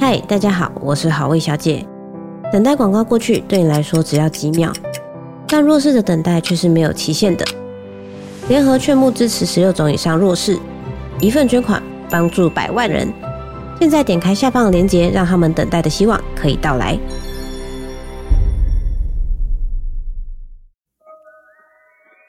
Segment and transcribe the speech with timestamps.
[0.00, 1.86] 嗨，大家好，我是好味小姐。
[2.50, 4.72] 等待广告过去，对你来说只要几秒，
[5.46, 7.44] 但弱势的等待却是没有期限的。
[8.48, 10.58] 联合劝募支持十六种以上弱势，
[11.20, 13.12] 一份捐款帮助百万人。
[13.78, 16.98] 现在点开下方的链接，让他们等待的希望可以到来。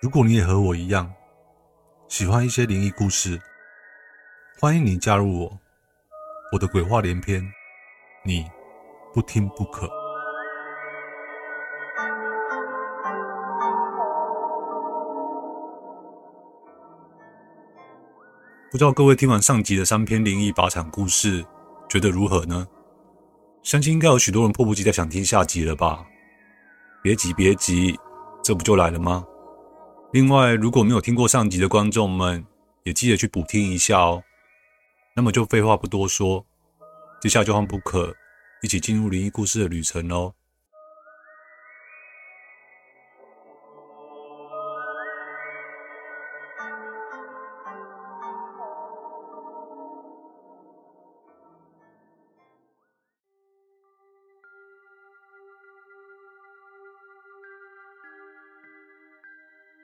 [0.01, 1.09] 如果你也和我一样
[2.09, 3.39] 喜欢一些灵异故事，
[4.59, 5.59] 欢迎你加入我。
[6.51, 7.41] 我的鬼话连篇，
[8.25, 8.49] 你
[9.13, 9.85] 不听不可。
[18.71, 21.45] 不知道各位听完上集的三篇灵异靶场故事，
[21.89, 22.65] 觉得如何呢？
[23.61, 26.05] 相信应该有许多人迫不及待想听下集了吧？
[27.01, 27.99] 别急，别急，
[28.41, 29.25] 这不就来了吗？
[30.13, 32.45] 另外，如果没有听过上集的观众们，
[32.83, 34.23] 也记得去补听一下哦。
[35.13, 36.45] 那么就废话不多说，
[37.23, 38.13] 接下来就和布克
[38.61, 40.33] 一起进入灵异故事的旅程喽。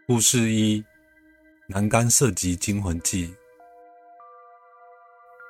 [0.06, 0.84] 故事一：
[1.68, 3.39] 南竿射击惊魂记。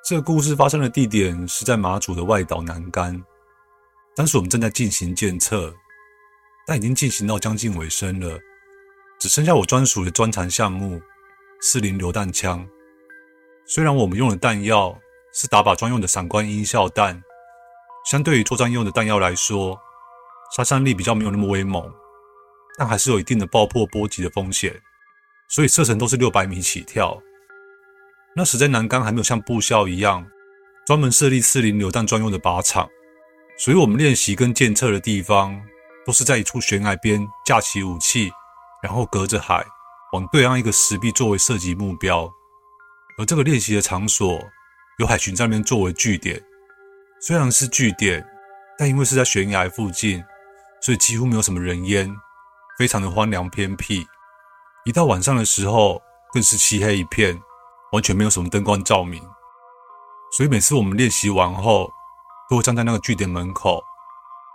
[0.09, 3.23] 这个故事发生的地点是在马祖的外岛南竿，
[4.15, 5.71] 当时我们正在进行检测，
[6.65, 8.39] 但已经进行到将近尾声了，
[9.19, 10.99] 只剩下我专属的专长项目——
[11.61, 12.67] 四零榴弹枪。
[13.67, 14.99] 虽然我们用的弹药
[15.31, 17.21] 是打靶专用的闪光音效弹，
[18.09, 19.79] 相对于作战用的弹药来说，
[20.57, 21.87] 杀伤力比较没有那么威猛。
[22.79, 24.81] 但还是有一定的爆破波及的风险，
[25.49, 27.21] 所以射程都是六百米起跳。
[28.35, 30.25] 那时在南竿还没有像步校一样
[30.85, 32.89] 专门设立四零榴弹专用的靶场，
[33.57, 35.61] 所以我们练习跟检测的地方
[36.05, 38.31] 都是在一处悬崖边架起武器，
[38.81, 39.65] 然后隔着海
[40.13, 42.31] 往对岸一个石壁作为射击目标。
[43.17, 44.39] 而这个练习的场所
[44.99, 46.41] 有海巡在那边作为据点，
[47.21, 48.25] 虽然是据点，
[48.77, 50.23] 但因为是在悬崖附近，
[50.81, 52.09] 所以几乎没有什么人烟。
[52.77, 54.07] 非常的荒凉偏僻，
[54.85, 57.37] 一到晚上的时候更是漆黑一片，
[57.91, 59.21] 完全没有什么灯光照明。
[60.31, 61.91] 所以每次我们练习完后，
[62.49, 63.83] 都会站在那个据点门口，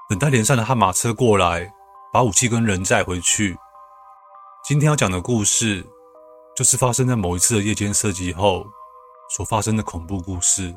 [0.09, 1.73] 等待连上的悍马车过来，
[2.13, 3.57] 把武器跟人载回去。
[4.65, 5.85] 今天要讲的故事，
[6.57, 8.65] 就是发生在某一次的夜间射击后
[9.37, 10.75] 所发生的恐怖故事。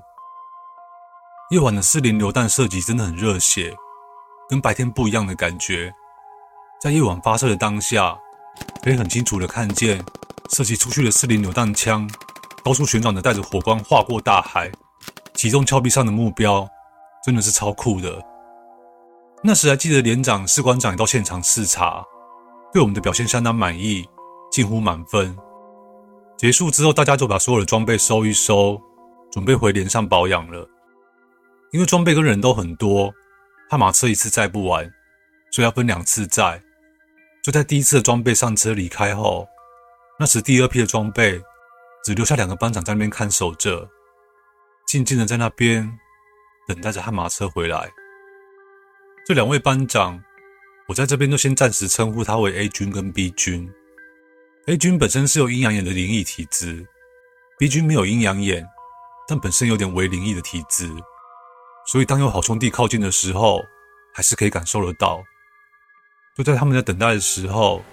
[1.52, 3.74] 夜晚的四零榴弹射击真的很热血，
[4.50, 5.94] 跟白天不一样的感觉。
[6.82, 8.18] 在夜晚发射的当下，
[8.84, 10.04] 可以很清楚的看见
[10.50, 12.10] 射击出去的四零榴弹枪
[12.68, 14.70] 高速旋转的带着火光划过大海，
[15.34, 16.68] 击中峭壁上的目标，
[17.24, 18.22] 真的是超酷的。
[19.42, 22.04] 那时还记得连长、士官长也到现场视察，
[22.74, 24.06] 对我们的表现相当满意，
[24.52, 25.34] 近乎满分。
[26.36, 28.82] 结束之后，大家就把所有的装备收一收，
[29.32, 30.70] 准备回连上保养了。
[31.72, 33.14] 因为装备跟人都很多，
[33.70, 34.84] 悍马车一次载不完，
[35.54, 36.62] 所以要分两次载。
[37.42, 39.48] 就在第一次的装备上车离开后，
[40.20, 41.42] 那时第二批的装备
[42.08, 43.86] 只留下两个班长在那边看守着，
[44.86, 46.00] 静静的在那边
[46.66, 47.92] 等待着悍马车回来。
[49.26, 50.24] 这两位班长，
[50.88, 53.70] 我在这边就先暂时称呼他为 A 军跟 B 军。
[54.68, 56.88] A 军本身是有阴阳眼的灵异体质
[57.60, 58.66] ，B 军没有阴阳眼，
[59.28, 60.90] 但本身有点微灵异的体质，
[61.88, 63.62] 所以当有好兄弟靠近的时候，
[64.14, 65.22] 还是可以感受得到。
[66.38, 67.84] 就在他们在等待的时候，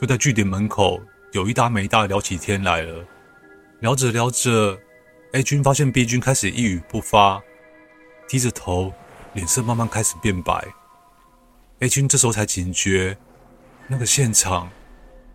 [0.00, 0.98] 就在据点门口
[1.32, 3.04] 有一搭没一搭的聊起天来了。
[3.82, 4.78] 聊着聊着
[5.32, 7.42] ，A 军发现 B 军开始一语不发，
[8.28, 8.92] 低着头，
[9.34, 10.64] 脸色慢慢开始变白。
[11.80, 13.18] A 军这时候才警觉，
[13.88, 14.70] 那个现场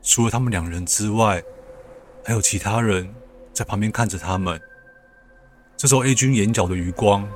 [0.01, 1.43] 除了他们两人之外，
[2.23, 3.13] 还有其他人
[3.51, 4.57] 在旁边看着他们。
[5.75, 7.27] 这时候 A 军眼角的余光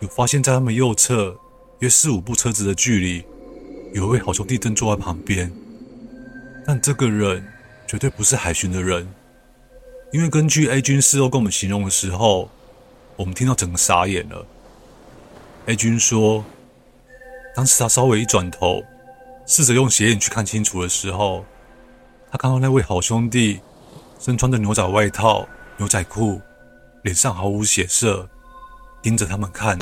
[0.00, 1.38] 有发现，在他们右侧
[1.78, 3.24] 约四五步车子的距离。
[3.92, 5.48] 有一位好兄弟正坐在旁边，
[6.66, 7.46] 但这个人
[7.86, 9.08] 绝对不是海巡的人，
[10.14, 12.48] 因为根据 A 军事后跟我们形容的时候，
[13.16, 14.46] 我们听到整个傻眼了。
[15.66, 16.44] A 军说，
[17.52, 18.80] 当时他稍微一转头，
[19.44, 21.44] 试着用斜眼去看清楚的时候，
[22.30, 23.60] 他看到那位好兄弟
[24.20, 26.40] 身穿着牛仔外套、牛仔裤，
[27.02, 28.28] 脸上毫无血色，
[29.02, 29.76] 盯着他们看，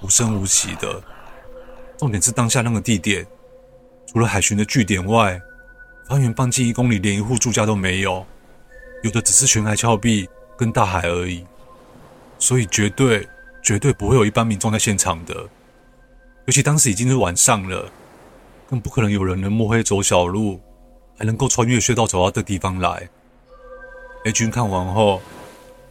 [0.00, 1.02] 无声无息的。
[1.98, 3.26] 重点是当下那个地点，
[4.06, 5.38] 除了海巡的据点外，
[6.08, 8.24] 方圆半径一公里连一户住家都没有，
[9.02, 11.44] 有的只是悬崖峭壁跟大海而已。
[12.38, 13.28] 所以绝对
[13.62, 15.34] 绝对不会有一般民众在现场的。
[16.46, 17.86] 尤其当时已经是晚上了，
[18.68, 20.58] 更不可能有人能摸黑走小路，
[21.18, 23.08] 还能够穿越隧道走到这地方来。
[24.24, 25.20] A 君看完后，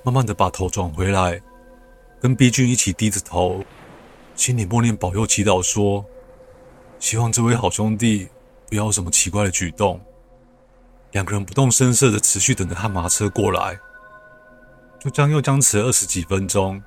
[0.03, 1.39] 慢慢的把头转回来，
[2.19, 3.63] 跟 B 君一起低着头，
[4.35, 6.03] 心里默念保佑祈祷说
[6.99, 8.27] ：“希望这位好兄弟
[8.67, 10.01] 不要有什么奇怪的举动。”
[11.11, 13.79] 两个人不动声色的持续等着悍马车过来，
[14.99, 16.81] 就这样又僵持了二十几分钟，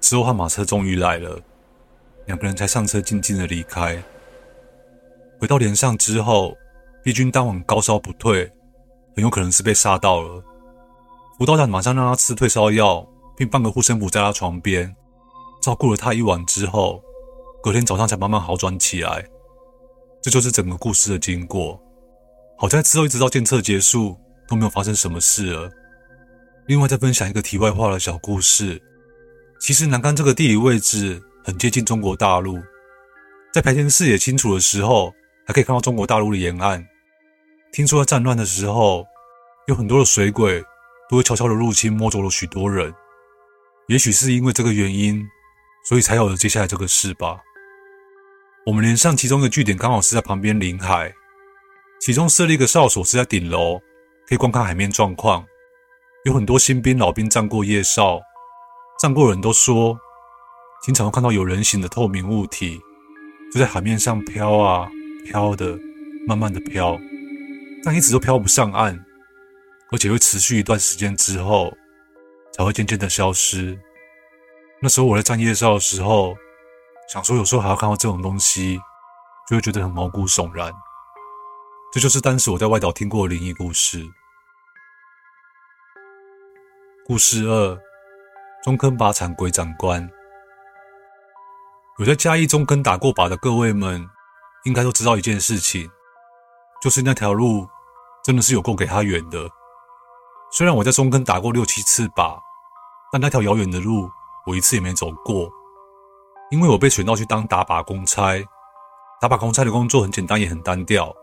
[0.00, 1.38] 之后悍马车终于来了。
[2.26, 4.02] 两个人才上车，静静的离开。
[5.38, 6.56] 回到连上之后
[7.02, 8.50] ，B 君当晚高烧不退，
[9.16, 10.42] 很有可能是被杀到了。
[11.36, 13.04] 辅导长马上让他吃退烧药，
[13.36, 14.94] 并放个护身符在他床边，
[15.60, 17.02] 照顾了他一晚之后，
[17.60, 19.26] 隔天早上才慢慢好转起来。
[20.22, 21.81] 这就是整个故事的经过。
[22.62, 24.16] 好在之后一直到监测结束
[24.46, 25.68] 都没有发生什么事了。
[26.66, 28.80] 另外再分享一个题外话的小故事，
[29.58, 32.62] 其实南竿这个地理位置，很接近中国大陆，
[33.52, 35.12] 在白天视野清楚的时候，
[35.44, 36.86] 还可以看到中国大陆的沿岸。
[37.72, 39.04] 听说在战乱的时候，
[39.66, 40.62] 有很多的水鬼
[41.10, 42.94] 都会悄悄的入侵，摸走了许多人。
[43.88, 45.20] 也许是因为这个原因，
[45.88, 47.40] 所以才有了接下来这个事吧。
[48.64, 51.12] 我们连上其中一个据点刚好是在旁边临海，
[52.04, 53.78] 其中设立一个哨所是在顶楼，
[54.26, 55.46] 可以观看海面状况。
[56.24, 58.20] 有很多新兵老兵站过夜哨，
[59.00, 59.96] 站过人都说。
[60.82, 62.76] 经常会看到有人形的透明物体，
[63.54, 64.90] 就在海面上飘啊
[65.24, 65.78] 飘的，
[66.26, 66.98] 慢慢的飘，
[67.84, 68.98] 但一直都飘不上岸，
[69.92, 71.72] 而且会持续一段时间之后，
[72.52, 73.78] 才会渐渐的消失。
[74.80, 76.34] 那时候我在站夜哨的时候，
[77.12, 78.80] 想说有时候还要看到这种东西，
[79.48, 80.72] 就会觉得很毛骨悚然。
[81.92, 84.02] 这就是当时我在外岛听过的灵异故事。
[87.04, 87.78] 故事二：
[88.64, 90.10] 中坑靶场鬼长官。
[91.98, 94.08] 有在嘉义中坑打过靶的各位们，
[94.64, 95.90] 应该都知道一件事情，
[96.80, 97.68] 就是那条路
[98.24, 99.46] 真的是有够给他远的。
[100.50, 102.40] 虽然我在中坑打过六七次靶，
[103.12, 104.10] 但那条遥远的路
[104.46, 105.50] 我一次也没走过，
[106.50, 108.42] 因为我被选到去当打靶公差。
[109.20, 111.14] 打靶公差的工作很简单也很单调，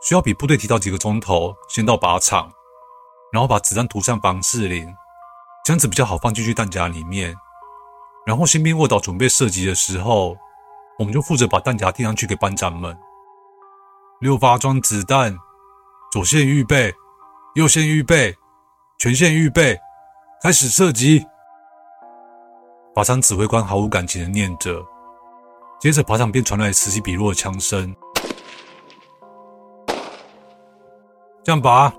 [0.00, 2.52] 需要比部队提早几个钟头先到靶场，
[3.32, 4.86] 然后把子弹涂上防刺林，
[5.64, 7.36] 这样子比较好放进去弹夹里面。
[8.24, 10.36] 然后新兵卧倒准备射击的时候，
[10.98, 12.96] 我们就负责把弹夹递上去给班长们。
[14.20, 15.36] 六发装子弹，
[16.12, 16.94] 左线预备，
[17.54, 18.36] 右线预备，
[18.98, 19.78] 全线预备，
[20.42, 21.26] 开始射击。
[22.94, 24.84] 靶场指挥官毫无感情的念着，
[25.80, 27.94] 接着靶场便传来此起彼落的枪声。
[31.48, 31.90] 降靶，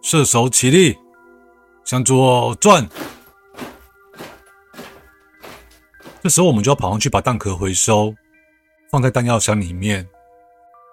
[0.00, 0.96] 射手起立，
[1.84, 2.88] 向左转。
[6.22, 8.14] 这时候我们就要跑上去把弹壳回收，
[8.88, 10.08] 放在弹药箱里面。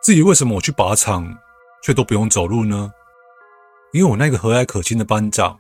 [0.01, 1.31] 至于为什么我去靶场
[1.83, 2.91] 却都不用走路呢？
[3.94, 5.56] 因为我那个和蔼可亲的班长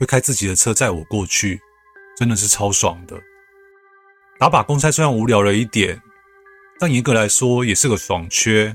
[0.00, 1.60] 会开自己的车载我过去，
[2.16, 3.14] 真的是超爽的。
[4.38, 6.00] 打靶公差虽然无聊了一点，
[6.80, 8.74] 但严格来说也是个爽缺。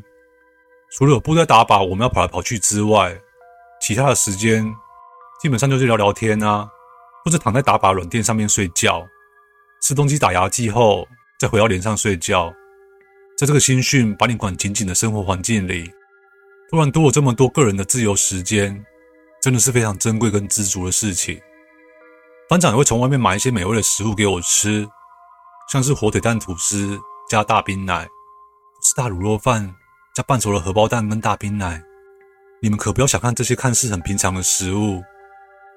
[0.92, 3.20] 除了有部队打靶我们要跑来跑去之外，
[3.82, 4.66] 其他的时间
[5.42, 6.68] 基本上就是聊聊天啊，
[7.24, 9.06] 或者躺在打靶软垫上面睡觉。
[9.82, 11.08] 吃东西、打牙祭后，
[11.40, 12.54] 再回到连上睡觉。
[13.38, 15.92] 在这个新训把你管紧紧的生活环境里，
[16.72, 18.84] 突然多了这么多个人的自由时间，
[19.42, 21.40] 真的是非常珍贵跟知足的事情。
[22.50, 24.88] 班长也会从外面买一些美味的食物给我吃，
[25.70, 28.08] 像是火腿蛋吐司加大冰奶，
[28.82, 29.76] 是大卤肉饭
[30.18, 31.80] 加半熟的荷包蛋跟大冰奶。
[32.60, 35.04] 你们可不要小看这些看似很平常的食物，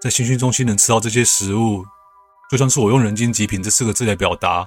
[0.00, 1.84] 在新训中心能吃到这些食物。
[2.50, 4.66] 就算是我用“人间极品”这四个字来表达，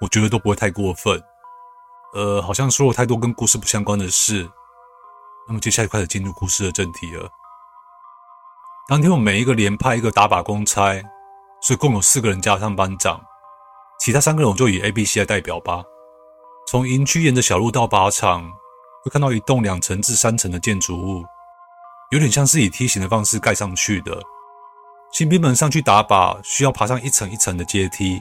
[0.00, 1.22] 我觉得都不会太过分。
[2.14, 4.48] 呃，好像说了太多跟故事不相关的事。
[5.46, 7.28] 那么接下来开始进入故事的正题了。
[8.88, 10.98] 当天我们每一个连派一个打靶公差，
[11.60, 13.20] 所以共有四个人加上班长，
[14.00, 15.84] 其他三个人我就以 A、B、C 来代表吧。
[16.66, 18.50] 从营区沿着小路到靶场，
[19.02, 21.24] 会看到一栋两层至三层的建筑物，
[22.10, 24.20] 有点像是以梯形的方式盖上去的。
[25.12, 28.20] 新兵们上去打靶，需要爬上一层一层的阶梯。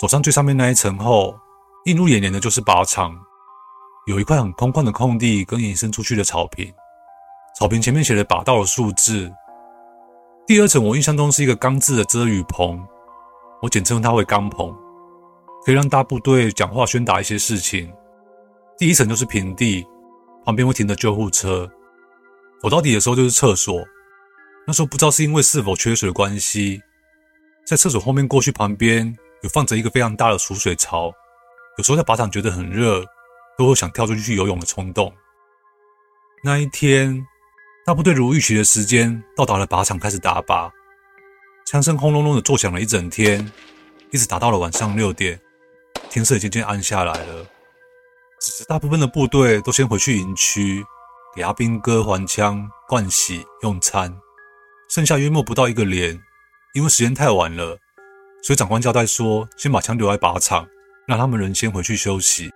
[0.00, 1.38] 走上最上面那一层后，
[1.84, 3.16] 映入眼帘的就是靶场，
[4.06, 6.72] 有一块很空旷的空地跟延伸出去的草坪。
[7.56, 9.32] 草坪前面写着靶道的数字。
[10.46, 12.84] 第二层我印象中是一个钢制的遮雨棚，
[13.62, 14.74] 我简称它为钢棚，
[15.64, 17.90] 可以让大部队讲话宣达一些事情。
[18.78, 19.86] 第一层就是平地，
[20.44, 21.70] 旁边会停着救护车。
[22.60, 23.84] 走到底的时候就是厕所。
[24.66, 26.80] 那时候不知道是因为是否缺水的关系，
[27.66, 31.12] 在厕所后面过去旁边有放着一个非常大的储水槽，
[31.76, 33.04] 有时候在靶场觉得很热，
[33.58, 35.12] 都会想跳出去去游泳的冲动。
[36.42, 37.22] 那一天，
[37.84, 40.70] 大部队如预期的时间到达了靶场，开始打靶，
[41.66, 43.52] 枪声轰隆隆的作响了一整天，
[44.10, 45.38] 一直打到了晚上六点，
[46.08, 47.46] 天色渐渐暗下来了。
[48.40, 50.84] 只是大部分的部队都先回去营区，
[51.34, 54.14] 给阿兵哥还枪、灌洗、用餐，
[54.90, 56.20] 剩下约莫不到一个连，
[56.74, 57.78] 因为时间太晚了。
[58.42, 60.66] 所以长官交代说，先把枪留在靶场，
[61.06, 62.50] 让他们人先回去休息，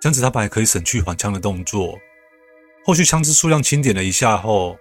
[0.00, 1.96] 这样子他们还可以省去还枪的动作。
[2.84, 4.76] 后续枪支数量清点了一下后，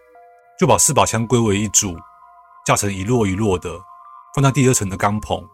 [0.59, 1.95] 就把四把枪归为一组，
[2.65, 3.69] 架成一摞一摞的，
[4.33, 5.47] 放在第二层的钢棚。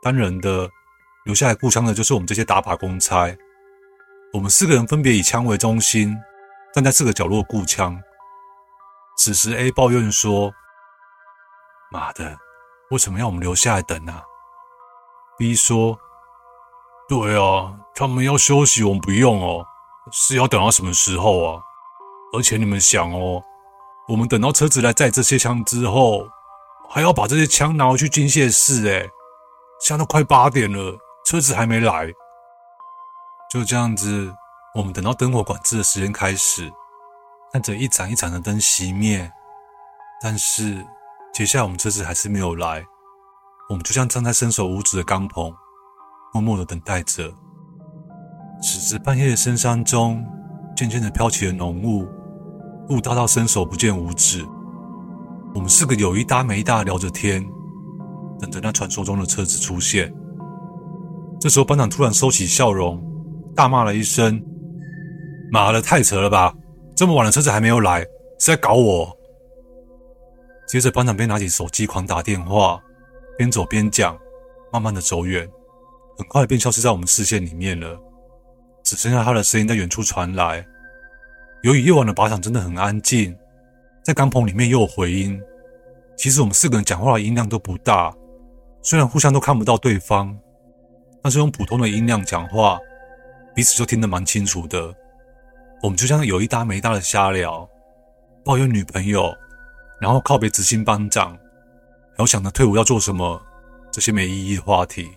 [0.00, 0.70] 单人的
[1.24, 3.36] 留下来顾枪的就是我们这些打靶公差。
[4.36, 6.14] 我们四个人分别以枪为中心，
[6.74, 7.98] 站在四个角落顾枪。
[9.16, 10.52] 此时 A 抱怨说
[11.90, 12.36] ：“妈的！”
[12.92, 14.22] 为什么要我们留下来等啊
[15.38, 15.98] ？B 说
[17.08, 19.64] ：“对啊，他们要休息，我们不用哦。
[20.12, 21.62] 是要等到什么时候啊？
[22.34, 23.42] 而且你们想哦，
[24.06, 26.28] 我们等到车子来载这些枪之后，
[26.90, 28.86] 还要把这些枪拿回去军械室。
[28.86, 29.10] 诶，
[29.80, 32.12] 现在都快八点了，车子还没来。
[33.50, 34.34] 就这样子，
[34.74, 36.72] 我们等到灯火管制的时间开始，
[37.52, 39.30] 看着一盏一盏的灯熄灭，
[40.22, 40.84] 但是……
[41.32, 42.82] 接下来我们车子还是没有来，
[43.68, 45.54] 我们就像站在伸手无指的钢棚，
[46.32, 47.30] 默默的等待着。
[48.62, 50.26] 此时半夜的深山中，
[50.74, 52.08] 渐渐的飘起了浓雾，
[52.88, 54.46] 雾大到伸手不见五指。
[55.54, 57.46] 我们四个有一搭没一搭聊着天，
[58.40, 60.10] 等着那传说中的车子出现。
[61.38, 62.98] 这时候班长突然收起笑容，
[63.56, 64.40] 大骂了一声
[65.50, 66.54] ：“妈的，太扯了吧！
[66.94, 68.00] 这么晚了车子还没有来，
[68.38, 69.16] 是在搞我？”
[70.68, 72.78] 接着，班长便拿起手机狂打电话，
[73.38, 74.16] 边走边讲，
[74.70, 75.48] 慢慢的走远，
[76.18, 77.98] 很快便消失在我们视线里面了，
[78.84, 80.64] 只剩下他的声音在远处传来。
[81.62, 83.34] 由于夜晚的靶场真的很安静，
[84.04, 85.40] 在钢棚里面又有回音，
[86.18, 88.14] 其实我们四个人讲话的音量都不大，
[88.82, 90.36] 虽然互相都看不到对方，
[91.22, 92.78] 但是用普通的音量讲话，
[93.56, 94.94] 彼此就听得蛮清楚的。
[95.82, 97.68] 我们就像有一搭没一搭的瞎聊，
[98.44, 99.34] 抱怨女朋友。
[99.98, 103.42] 然后告别执行班长，然后想着退伍要做什么，
[103.90, 105.10] 这些没意义的话题。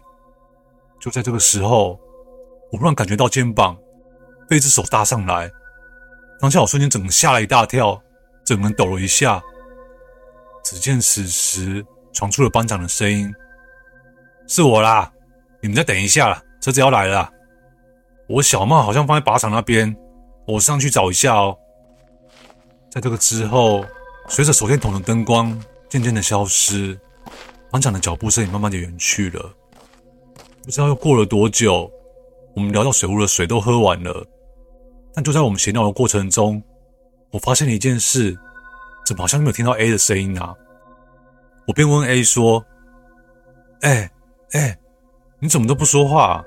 [1.01, 1.99] 就在这个时候，
[2.71, 3.77] 我忽然感觉到肩膀
[4.47, 5.51] 被一只手搭上来，
[6.39, 8.01] 当下我瞬间整个吓了一大跳，
[8.45, 9.43] 整个人抖了一下。
[10.63, 13.29] 只见此时传出了班长的声音
[14.47, 15.11] ：“是我啦，
[15.61, 17.29] 你们再等一下啦，车子要来了。”
[18.29, 19.93] 我小帽好像放在靶场那边，
[20.45, 21.57] 我上去找一下哦。
[22.89, 23.83] 在这个之后。
[24.31, 25.59] 随着手电筒的灯光
[25.89, 26.95] 渐渐的消失，
[27.71, 29.51] 班长的脚步声也慢慢的远去了。
[30.63, 31.91] 不知道又过了多久，
[32.53, 34.23] 我们聊到水壶的水都喝完了。
[35.15, 36.61] 但就在我们闲聊的过程中，
[37.31, 38.37] 我发现了一件事：
[39.03, 40.53] 怎么好像没有听到 A 的声音啊？
[41.65, 42.63] 我便问 A 说
[43.81, 44.07] ：“哎
[44.51, 44.77] 哎，
[45.39, 46.45] 你怎么都不说话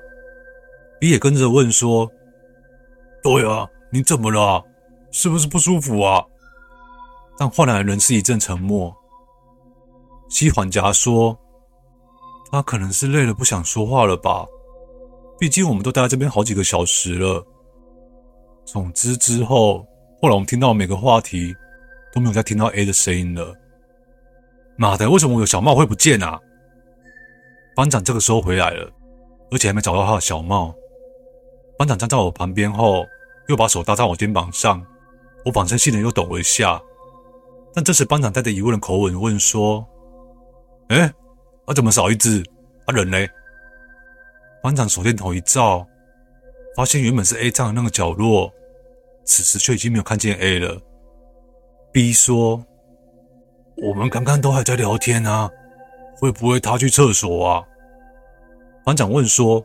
[1.03, 2.09] 你也跟着问说
[3.21, 4.63] ：“对啊，你怎么了？
[5.11, 6.23] 是不是不舒服啊？”
[7.37, 8.95] 但换来的人是一阵沉默。
[10.29, 11.37] 西缓颊说
[12.49, 14.45] ：“他可能是累了，不想说话了吧？
[15.37, 17.45] 毕竟我们都待在这边好几个小时了。”
[18.63, 19.79] 总之之后，
[20.21, 21.53] 后来我们听到每个话题
[22.13, 23.53] 都没有再听到 A 的声音了。
[24.77, 26.39] 妈的，为什么我有小帽会不见啊？
[27.75, 28.89] 班长这个时候回来了，
[29.51, 30.73] 而且还没找到他的小帽。
[31.83, 33.05] 班长站在我旁边后，
[33.49, 34.81] 又把手搭在我肩膀上，
[35.43, 36.81] 我反身性的又抖了一下。
[37.73, 39.85] 但这时班长带着疑问的口吻问说
[40.87, 41.13] ：“哎，
[41.65, 42.41] 啊怎么少一只？
[42.85, 43.29] 啊人嘞？”
[44.63, 45.85] 班长手电筒一照，
[46.73, 48.49] 发现原本是 A 站的那个角落，
[49.25, 50.81] 此时却已经没有看见 A 了。
[51.91, 52.65] B 说
[53.75, 55.51] ：“我们刚刚都还在聊天啊，
[56.21, 57.61] 会不会他去厕所啊？”
[58.85, 59.61] 班长问说：“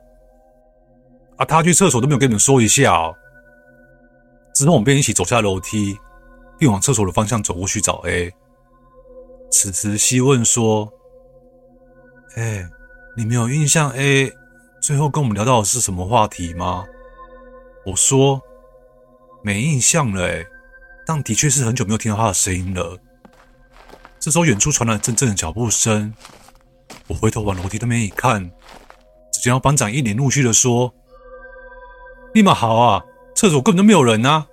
[1.39, 3.17] 啊他去厕所都没有跟你们说一下哦？”
[4.55, 5.99] 之后我们便一起走下楼梯。
[6.59, 8.35] 并往厕所的方向走过去找 A。
[9.49, 10.93] 此时西问说
[12.35, 12.69] ：“哎，
[13.17, 14.33] 你没有印象 A
[14.83, 16.85] 最后跟我们聊到的是什么话题吗？”
[17.87, 18.43] 我说
[19.41, 20.45] ：“没印象了，哎，
[21.07, 22.99] 但的确是很久没有听到他的声音了。”
[24.19, 26.13] 这时候远处传来阵阵的脚步声，
[27.07, 28.51] 我回头往楼梯那边一看，
[29.33, 30.93] 只见到班长一脸怒气的说
[32.35, 33.05] ：“立马好啊，
[33.35, 34.47] 厕所根本就没有人啊！”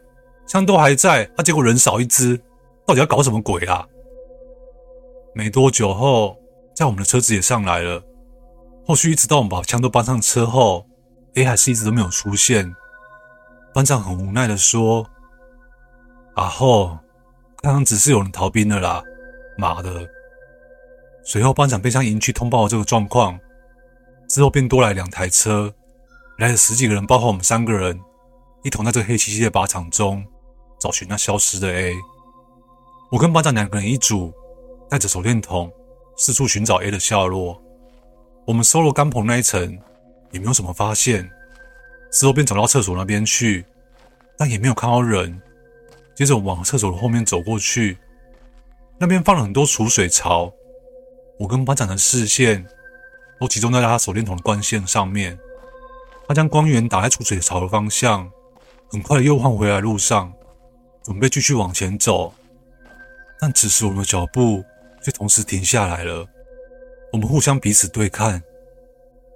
[0.48, 2.39] 枪都还在，他、啊、结果人少一只，
[2.86, 3.88] 到底要搞什么鬼啊？
[5.34, 6.38] 没多久后，
[6.75, 8.01] 在我们的车子也上来了，
[8.86, 10.86] 后续一直到我们把枪都搬上车后
[11.34, 12.74] ，A 还是一直都没有出现。
[13.74, 15.05] 班长很无奈的说
[16.36, 16.98] ：“啊后，
[17.62, 19.03] 刚刚只是有人逃兵了啦，
[19.58, 20.08] 妈的！”
[21.25, 23.38] 随后班长便向营区通报了这个状况，
[24.29, 25.74] 之后便多来两台车，
[26.38, 27.98] 来了十几个人，包括我们三个人，
[28.63, 30.25] 一同在这黑漆漆的靶场中
[30.80, 31.94] 找寻那消失的 A。
[33.10, 34.34] 我跟班长两个人一组，
[34.89, 35.72] 带着手电筒
[36.18, 37.62] 四处寻找 A 的下落。
[38.46, 39.80] 我们搜罗钢棚那一层，
[40.32, 41.30] 也没有什么发现。
[42.12, 43.65] 之后便走到厕所那边去，
[44.38, 45.42] 但也没有看到人。
[46.13, 47.98] 接着往厕所的后面走过去，
[48.98, 50.51] 那边放了很多储水槽。
[51.39, 52.65] 我跟班长的视线
[53.39, 55.38] 都集中在他手电筒的光线上面。
[56.27, 58.29] 他将光源打在储水槽的方向，
[58.91, 60.34] 很快又换回来路上，
[61.03, 62.34] 准备继续往前走。
[63.39, 64.63] 但此时我们的脚步
[65.03, 66.25] 却同时停下来了。
[67.12, 68.41] 我们互相彼此对看，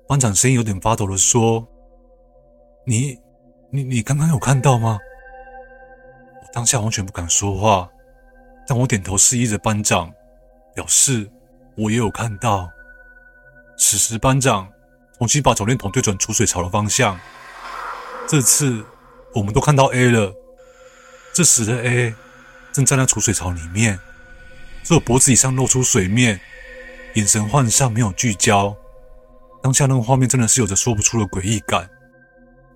[0.08, 1.66] 班长声音有点发抖的说
[2.86, 3.18] ：“你、
[3.70, 4.98] 你、你刚刚有看到吗？”
[6.42, 7.90] 我当下完全不敢说话，
[8.68, 10.12] 但我点头示意着班长，
[10.74, 11.30] 表示
[11.78, 12.68] 我也有看到。
[13.78, 14.68] 此时班长
[15.20, 17.20] 重新把手电筒对准储水槽的方向，
[18.26, 18.84] 这次
[19.36, 20.34] 我们都看到 A 了。
[21.34, 22.16] 这时的 A
[22.72, 24.00] 正站在储水槽里面，
[24.82, 26.40] 只有脖子以上露出水面。
[27.16, 28.74] 眼神涣散，没有聚焦。
[29.62, 31.90] 当下那个画面真的是有着说不出的诡异感。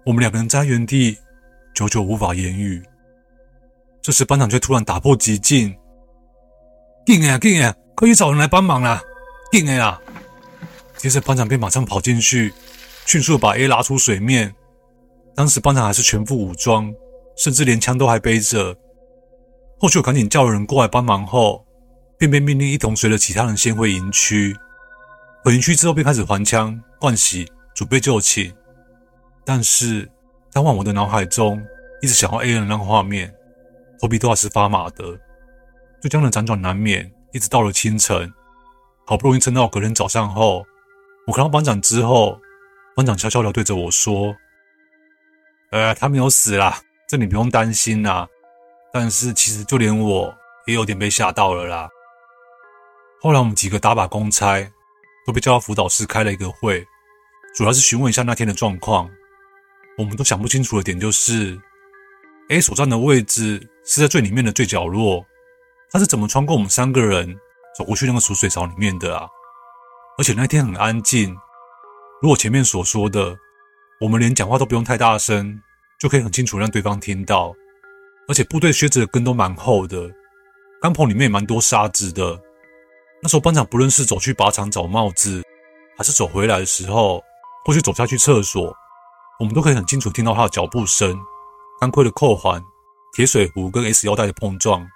[0.06, 1.18] 我们两个人在原地，
[1.74, 2.84] 久久无法言语。
[4.02, 5.74] 这时班长却突然打破寂静
[7.06, 9.02] ：“进来啊，进来啊，快去找人来帮忙啦！
[9.52, 10.02] 进来啊！”
[11.04, 12.54] 接着班长便马上跑进去，
[13.06, 14.56] 迅速把 A 拉出水面。
[15.36, 16.94] 当时班长还是全副武装，
[17.36, 18.74] 甚至连枪都还背着。
[19.82, 21.66] 后续我赶紧叫人过来帮忙后。
[22.18, 24.56] 便被命令一同随着其他人先回营区。
[25.44, 28.54] 回营区之后，便开始还枪、换洗、准备就寝。
[29.44, 30.10] 但是
[30.54, 31.62] 当晚我的脑海中
[32.02, 33.30] 一直想要 A 的那个画面，
[34.00, 35.04] 头皮都还是发麻的，
[36.02, 37.12] 就这样的辗转难眠。
[37.34, 38.32] 一直到了清晨，
[39.06, 40.64] 好不容易撑到隔天早上后，
[41.26, 42.40] 我看到班长之后，
[42.96, 44.36] 班长悄悄地对着我说
[45.72, 48.28] ：“呃，他没有死啦，这你不用担心啦。
[48.92, 50.36] 但是其实就连我
[50.68, 51.90] 也有点被吓到了啦。”
[53.22, 54.70] 后来我们几个打把公差
[55.26, 56.86] 都被叫到辅导室开了一个会，
[57.56, 59.10] 主要是询问一下那天的状况。
[59.98, 61.58] 我们都想不清楚的点就是
[62.50, 65.26] ，A 所站的位置是在最里面的最角落，
[65.90, 67.40] 他是怎么穿过我们三个人
[67.78, 69.30] 走过去那个储水槽里面的啊？
[70.18, 71.36] 而且那天很安静，
[72.22, 73.36] 如果前面所说的，
[74.00, 75.60] 我们连讲话都不用太大声，
[76.00, 77.54] 就可以很清楚让对方听到。
[78.28, 80.10] 而且部队靴子的跟都蛮厚的，
[80.82, 82.40] 钢棚里面也蛮多沙子的。
[83.22, 85.44] 那时候班长不论是走去靶场找帽子，
[85.98, 87.24] 还是走回来的时候，
[87.66, 88.74] 或是走下去厕所，
[89.40, 91.20] 我们都可以很清楚听到他的脚步声、
[91.82, 92.62] 钢盔的扣环、
[93.14, 94.88] 铁水壶跟 S 腰带的碰撞。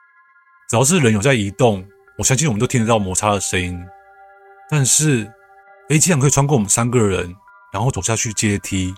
[0.70, 1.84] 只要是人有在移动，
[2.18, 3.78] 我相信我们都听得到摩擦的声音。
[4.70, 5.32] 但是
[5.90, 7.36] A 竟然可以穿过我们三个人，
[7.72, 8.94] 然后走下去阶梯，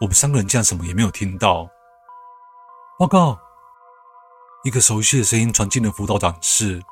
[0.00, 1.68] 我们三个人竟然什么也没有听到。
[2.98, 3.38] 报告，
[4.64, 6.82] 一个熟悉的声音传进了辅导长室。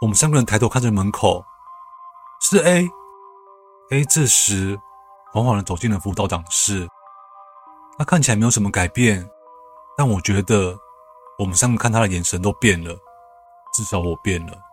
[0.00, 1.44] 我们三个人抬头看着门口，
[2.40, 2.88] 是 A。
[3.92, 4.76] A 这时
[5.32, 6.88] 缓缓的走进了辅导长室，
[7.96, 9.24] 他看起来没有什么改变，
[9.96, 10.76] 但我觉得
[11.38, 12.98] 我们三个看他的眼神都变了，
[13.72, 14.65] 至少我变了。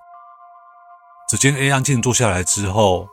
[1.33, 3.09] 只见 A 安静坐下来之后，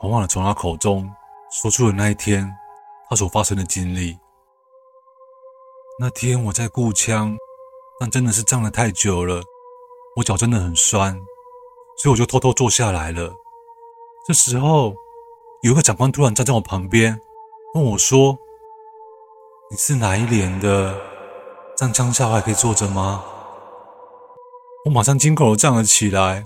[0.00, 1.08] 缓缓的从他口中
[1.48, 2.52] 说出了那一天
[3.08, 4.18] 他所发生的经历。
[5.96, 7.36] 那天我在顾枪，
[8.00, 9.44] 但真的是站了太久了，
[10.16, 11.16] 我脚真的很酸。
[11.98, 13.32] 所以我就偷偷坐下来了。
[14.26, 14.92] 这时候，
[15.62, 17.20] 有一个长官突然站在我旁边，
[17.74, 18.36] 问我说
[19.70, 21.00] ：“你是哪一连的？
[21.76, 23.24] 站枪下还可以坐着吗？”
[24.84, 26.44] 我马上惊恐地站了起来。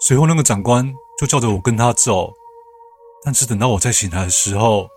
[0.00, 2.32] 随后，那个长官就叫着我跟他走。
[3.24, 4.88] 但是等到我再醒来的时候，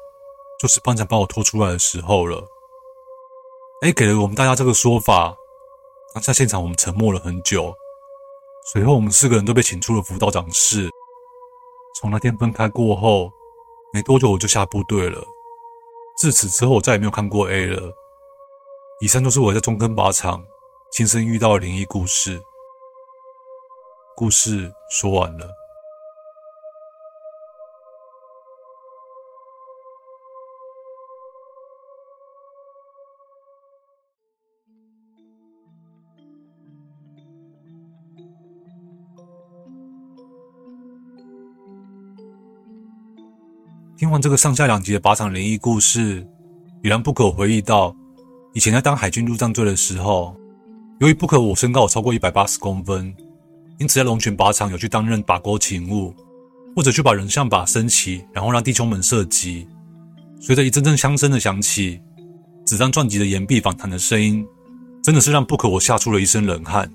[0.59, 2.45] 就是班长把我拖出来的时候了。
[3.83, 5.35] A 给了我们大家这个说法。
[6.13, 7.73] 当下现场我们沉默了很久。
[8.71, 10.89] 随后，我们四个人都被请出了辅导长室。
[11.99, 13.31] 从那天分开过后，
[13.91, 15.25] 没多久我就下部队了。
[16.15, 17.91] 自此之后，我再也没有看过 A 了。
[18.99, 20.45] 以上就是我在中坑靶场
[20.91, 22.39] 亲身遇到的灵异故事。
[24.15, 25.49] 故事说完了。
[43.97, 46.27] 听完这个上下两集的靶场灵异故事，
[46.81, 47.95] 也让 Book 回忆到
[48.51, 50.35] 以前在当海军陆战队的时候，
[50.99, 53.15] 由于不可我身高有超过一百八十公分，
[53.81, 56.13] 因此在龙泉靶场有去担任靶钩勤务，
[56.75, 59.67] 或者去把人像靶升起，然后让弟兄们射击。
[60.39, 61.99] 随着一阵阵枪声的响起，
[62.63, 64.45] 子弹撞击的岩壁反弹的声音，
[65.01, 66.87] 真的是让 Book 我吓出了一身冷汗。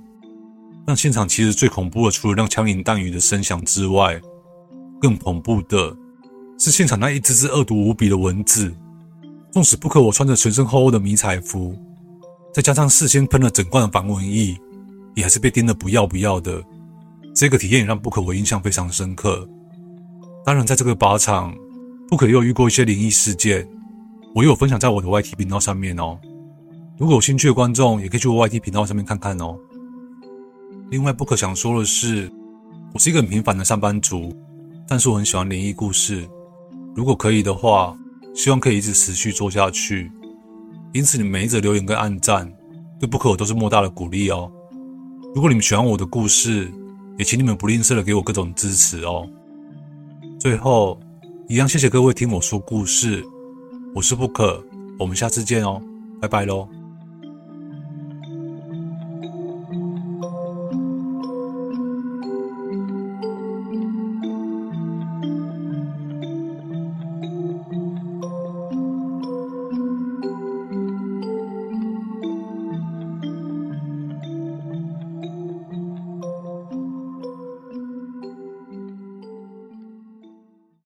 [0.87, 4.21] 但现场其实最恐怖的，除了让枪林弹雨的声响之外，
[5.01, 5.93] 更恐怖的
[6.57, 8.73] 是现场那一只只恶毒无比的蚊子。
[9.51, 11.77] 纵使 Book 我穿着全身厚厚的迷彩服，
[12.55, 14.57] 再加上事先喷了整罐的防蚊液，
[15.17, 16.63] 也还是被叮得不要不要的。
[17.37, 19.47] 这个体验也让 Book 我印象非常深刻。
[20.43, 21.55] 当然，在这个靶场。
[22.09, 23.69] Book 也有遇过一些灵异事件，
[24.33, 26.19] 我也有分享在我的 YT 频道上面哦。
[26.97, 29.59] 如果有兴趣的观众，也可以去我 YT 频道上面看看哦。
[30.89, 32.31] 另外，Book 想说的是，
[32.95, 34.33] 我是一个很平凡的上班族，
[34.89, 36.27] 但是我很喜欢灵异故事。
[36.95, 37.95] 如果可以的话，
[38.35, 40.11] 希望可以一直持续做下去。
[40.95, 42.51] 因此，你每一则留言跟按赞，
[43.01, 44.51] 对 Book 我都是莫大的鼓励哦。
[45.35, 46.73] 如果你们喜欢我的故事，
[47.19, 49.29] 也请你们不吝啬的给我各种支持哦。
[50.39, 50.99] 最后。
[51.49, 53.25] 一样，谢谢各位听我说故事，
[53.95, 54.61] 我是布可
[54.99, 55.81] 我们下次见哦，
[56.21, 56.69] 拜拜喽。